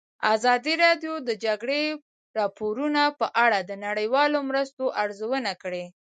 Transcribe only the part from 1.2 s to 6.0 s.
د د جګړې راپورونه په اړه د نړیوالو مرستو ارزونه کړې.